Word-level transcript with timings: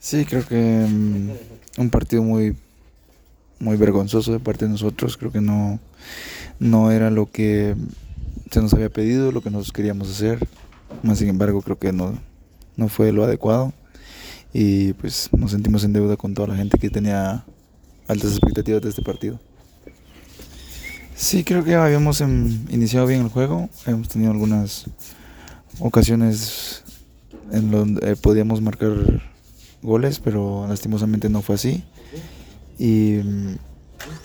Sí, 0.00 0.24
creo 0.24 0.46
que 0.46 0.56
mm, 0.56 1.30
un 1.80 1.90
partido 1.90 2.22
muy, 2.22 2.56
muy 3.58 3.76
vergonzoso 3.76 4.32
de 4.32 4.40
parte 4.40 4.64
de 4.64 4.70
nosotros. 4.70 5.18
Creo 5.18 5.30
que 5.30 5.42
no, 5.42 5.78
no 6.58 6.90
era 6.90 7.10
lo 7.10 7.30
que 7.30 7.76
se 8.50 8.62
nos 8.62 8.72
había 8.72 8.88
pedido, 8.88 9.30
lo 9.30 9.42
que 9.42 9.50
nosotros 9.50 9.72
queríamos 9.72 10.10
hacer. 10.10 10.48
Más 11.02 11.18
sin 11.18 11.28
embargo, 11.28 11.60
creo 11.60 11.78
que 11.78 11.92
no, 11.92 12.18
no 12.78 12.88
fue 12.88 13.12
lo 13.12 13.24
adecuado. 13.24 13.74
Y 14.54 14.94
pues 14.94 15.28
nos 15.36 15.50
sentimos 15.50 15.84
en 15.84 15.92
deuda 15.92 16.16
con 16.16 16.32
toda 16.32 16.48
la 16.48 16.56
gente 16.56 16.78
que 16.78 16.88
tenía 16.88 17.44
altas 18.08 18.30
expectativas 18.32 18.80
de 18.80 18.88
este 18.88 19.02
partido. 19.02 19.38
Sí, 21.14 21.44
creo 21.44 21.62
que 21.62 21.74
habíamos 21.74 22.22
em, 22.22 22.64
iniciado 22.70 23.06
bien 23.06 23.20
el 23.20 23.28
juego. 23.28 23.68
Hemos 23.86 24.08
tenido 24.08 24.32
algunas 24.32 24.86
ocasiones 25.78 26.84
en 27.52 27.70
donde 27.70 28.16
podíamos 28.16 28.62
marcar 28.62 28.94
goles, 29.82 30.20
pero 30.20 30.66
lastimosamente 30.68 31.28
no 31.28 31.42
fue 31.42 31.54
así. 31.56 31.84
Y 32.78 33.20
mm, 33.22 33.56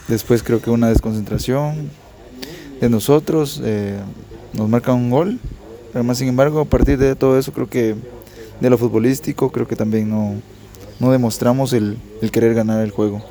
después 0.08 0.44
creo 0.44 0.62
que 0.62 0.70
una 0.70 0.90
desconcentración 0.90 1.90
de 2.82 2.90
nosotros 2.90 3.62
eh, 3.64 4.00
nos 4.54 4.70
marca 4.70 4.94
un 4.94 5.10
gol. 5.10 5.40
Pero 5.92 6.04
más 6.04 6.18
sin 6.18 6.28
embargo, 6.28 6.62
a 6.62 6.66
partir 6.66 6.98
de 6.98 7.16
todo 7.16 7.38
eso, 7.40 7.54
creo 7.54 7.70
que 7.70 7.96
de 8.60 8.70
lo 8.70 8.78
futbolístico, 8.78 9.52
creo 9.52 9.68
que 9.68 9.76
también 9.76 10.10
no, 10.10 10.36
no 11.00 11.12
demostramos 11.12 11.74
el, 11.74 11.98
el, 12.22 12.32
querer 12.32 12.54
ganar 12.54 12.84
el 12.84 12.92
juego. 12.92 13.22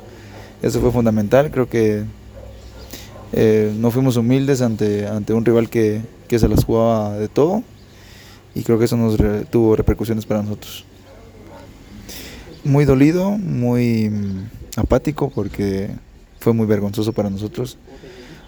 Eso 0.61 0.79
fue 0.81 0.91
fundamental, 0.91 1.51
creo 1.51 1.69
que 1.69 2.05
eh, 3.33 3.73
no 3.77 3.91
fuimos 3.91 4.17
humildes 4.17 4.61
ante, 4.61 5.07
ante 5.07 5.33
un 5.33 5.45
rival 5.45 5.69
que, 5.69 6.01
que 6.27 6.39
se 6.39 6.47
las 6.47 6.63
jugaba 6.63 7.17
de 7.17 7.27
todo 7.27 7.63
y 8.55 8.63
creo 8.63 8.79
que 8.79 8.85
eso 8.85 8.95
nos 8.95 9.17
tuvo 9.49 9.75
repercusiones 9.75 10.25
para 10.25 10.41
nosotros 10.41 10.85
muy 12.65 12.83
dolido, 12.85 13.31
muy 13.31 14.09
mm, 14.09 14.79
apático 14.79 15.29
porque 15.29 15.89
fue 16.39 16.53
muy 16.53 16.65
vergonzoso 16.65 17.13
para 17.13 17.29
nosotros. 17.29 17.77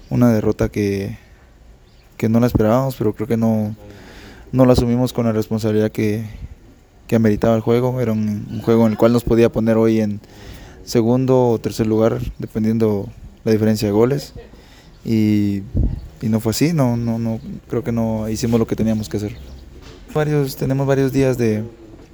Una 0.09 0.31
derrota 0.33 0.69
que, 0.69 1.17
que 2.17 2.27
no 2.27 2.39
la 2.39 2.47
esperábamos, 2.47 2.95
pero 2.95 3.13
creo 3.13 3.27
que 3.27 3.37
no, 3.37 3.75
no 4.51 4.65
la 4.65 4.73
asumimos 4.73 5.13
con 5.13 5.25
la 5.25 5.31
responsabilidad 5.31 5.91
que, 5.91 6.25
que 7.07 7.15
ameritaba 7.15 7.55
el 7.55 7.61
juego. 7.61 8.01
Era 8.01 8.11
un, 8.11 8.61
juego 8.63 8.85
en 8.85 8.93
el 8.93 8.97
cual 8.97 9.13
nos 9.13 9.23
podía 9.23 9.51
poner 9.51 9.77
hoy 9.77 10.01
en 10.01 10.19
segundo 10.83 11.49
o 11.49 11.59
tercer 11.59 11.87
lugar, 11.87 12.19
dependiendo 12.39 13.07
la 13.43 13.51
diferencia 13.51 13.87
de 13.87 13.91
goles. 13.91 14.33
Y, 15.05 15.61
no 16.23 16.39
fue 16.39 16.49
así, 16.49 16.73
no, 16.73 16.97
no, 16.97 17.19
no, 17.19 17.39
creo 17.69 17.83
que 17.83 17.91
no 17.91 18.27
hicimos 18.27 18.59
lo 18.59 18.67
que 18.67 18.75
teníamos 18.75 19.07
que 19.07 19.17
hacer. 19.17 19.37
Varios, 20.13 20.55
tenemos 20.55 20.87
varios 20.87 21.13
días 21.13 21.37
de, 21.37 21.63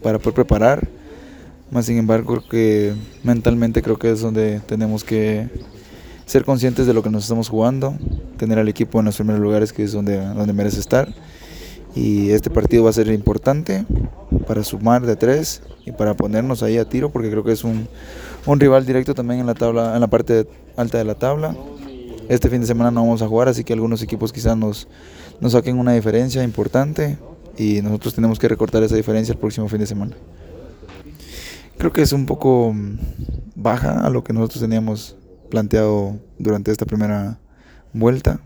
para 0.04 0.20
poder 0.20 0.36
preparar 0.36 0.88
más 1.74 1.88
sin 1.88 1.98
embargo, 1.98 2.44
que 2.48 2.94
mentalmente 3.24 3.82
creo 3.82 3.98
que 3.98 4.12
es 4.12 4.22
donde 4.22 4.60
tenemos 4.62 5.04
que 5.04 5.50
ser 6.26 6.46
conscientes 6.46 6.86
de 6.86 6.94
lo 6.94 7.02
que 7.02 7.10
nos 7.10 7.24
estamos 7.24 7.50
jugando, 7.50 7.96
tener 8.38 8.60
al 8.60 8.70
equipo 8.70 9.00
en 9.00 9.06
los 9.06 9.16
primeros 9.16 9.42
lugares, 9.42 9.74
que 9.74 9.84
es 9.84 9.92
donde, 9.92 10.18
donde 10.18 10.54
merece 10.54 10.80
estar. 10.80 11.14
Y 11.96 12.30
este 12.30 12.50
partido 12.50 12.84
va 12.84 12.92
a 12.92 12.94
ser 12.94 13.08
importante 13.08 13.86
para 14.48 14.64
sumar 14.64 15.06
de 15.06 15.16
tres 15.16 15.62
y 15.86 15.92
para 15.92 16.14
ponernos 16.16 16.64
ahí 16.64 16.78
a 16.78 16.86
tiro, 16.86 17.12
porque 17.12 17.30
creo 17.30 17.44
que 17.44 17.52
es 17.52 17.64
un, 17.64 17.88
un 18.46 18.60
rival 18.60 18.86
directo 18.86 19.16
también 19.16 19.40
en 19.40 19.48
la 19.48 19.56
tabla, 19.56 19.96
en 19.96 20.02
la 20.02 20.08
parte 20.08 20.48
alta 20.78 21.00
de 21.00 21.06
la 21.06 21.16
tabla. 21.16 21.56
Este 22.30 22.50
fin 22.50 22.62
de 22.62 22.68
semana 22.68 22.92
no 22.92 23.02
vamos 23.02 23.22
a 23.22 23.28
jugar, 23.28 23.48
así 23.48 23.64
que 23.64 23.74
algunos 23.74 24.02
equipos 24.02 24.32
quizás 24.32 24.56
nos, 24.56 24.88
nos 25.42 25.54
saquen 25.54 25.78
una 25.78 25.94
diferencia 25.94 26.44
importante 26.44 27.18
y 27.58 27.82
nosotros 27.82 28.14
tenemos 28.14 28.40
que 28.40 28.48
recortar 28.48 28.82
esa 28.84 28.96
diferencia 28.96 29.34
el 29.34 29.40
próximo 29.40 29.68
fin 29.68 29.80
de 29.80 29.88
semana. 29.88 30.16
Creo 31.84 31.92
que 31.92 32.02
es 32.02 32.14
un 32.14 32.26
poco 32.26 32.72
mm, 32.74 32.98
baja 33.56 34.06
a 34.06 34.10
lo 34.10 34.24
que 34.24 34.32
nosotros 34.32 34.62
teníamos 34.62 35.18
planteado 35.50 36.18
durante 36.40 36.72
esta 36.72 36.86
primera 36.86 37.40
vuelta. 37.92 38.40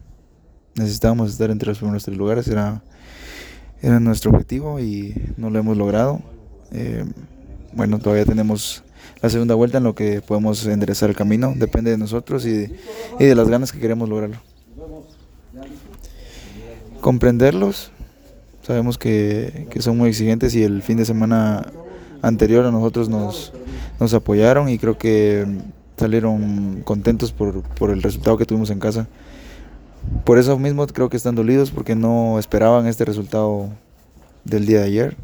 Necesitábamos 0.74 1.34
estar 1.34 1.52
entre 1.52 1.68
los 1.68 1.78
primeros 1.78 2.03
tres 2.03 2.18
lugares, 2.18 2.47
era, 2.47 2.81
era 3.80 4.00
nuestro 4.00 4.31
objetivo 4.31 4.80
y 4.80 5.14
no 5.38 5.52
lo 5.52 5.59
hemos 5.59 5.78
logrado. 5.78 6.20
Eh, 6.72 7.06
bueno, 7.74 8.00
todavía 8.00 8.26
tenemos 8.26 8.84
la 9.22 9.30
segunda 9.30 9.53
vuelta 9.53 9.78
en 9.78 9.84
lo 9.84 9.94
que 9.94 10.22
podemos 10.22 10.66
enderezar 10.66 11.12
el 11.12 11.16
camino, 11.16 11.53
depende 11.56 11.92
de 11.92 12.00
nosotros 12.00 12.44
y 12.44 12.53
de, 12.53 12.80
y 13.20 13.26
de 13.26 13.36
las 13.36 13.50
ganas 13.50 13.72
que 13.72 13.80
queremos 13.80 14.09
lograrlo. 14.09 14.38
Comprenderlos, 17.02 17.92
sabemos 18.64 18.97
que, 18.97 19.68
que 19.70 19.84
son 19.84 19.96
muy 19.96 20.09
exigentes 20.09 20.56
y 20.56 20.64
el 20.64 20.81
fin 20.81 20.97
de 20.97 21.06
semana 21.06 21.72
anterior 22.22 22.66
a 22.66 22.72
nosotros 22.72 23.09
nos, 23.09 23.53
nos 24.00 24.13
apoyaron 24.13 24.69
y 24.69 24.78
creo 24.78 24.97
que 24.97 25.45
salieron 25.97 26.81
contentos 26.83 27.31
por, 27.31 27.61
por 27.61 27.89
el 27.89 28.01
resultado 28.01 28.38
que 28.38 28.45
tuvimos 28.45 28.69
en 28.69 28.79
casa. 28.79 29.07
Por 30.23 30.38
eso 30.38 30.57
mismo 30.57 30.85
creo 30.88 31.09
que 31.09 31.17
están 31.17 31.35
dolidos 31.35 31.72
porque 31.72 31.95
no 31.95 32.39
esperaban 32.39 32.88
este 32.88 33.05
resultado 33.05 33.69
del 34.45 34.66
día 34.66 34.79
de 34.79 34.85
ayer. 34.85 35.17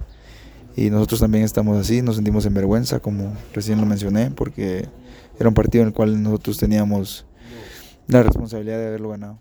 Y 0.75 0.89
nosotros 0.89 1.19
también 1.19 1.43
estamos 1.43 1.77
así, 1.79 2.01
nos 2.01 2.15
sentimos 2.15 2.45
en 2.45 2.53
vergüenza, 2.55 2.99
como 2.99 3.33
recién 3.53 3.79
lo 3.79 3.85
mencioné, 3.85 4.31
porque 4.31 4.87
era 5.39 5.47
un 5.47 5.53
partido 5.53 5.83
en 5.83 5.89
el 5.89 5.93
cual 5.93 6.21
nosotros 6.21 6.57
teníamos 6.57 7.25
la 8.07 8.23
responsabilidad 8.23 8.79
de 8.79 8.87
haberlo 8.87 9.09
ganado. 9.09 9.37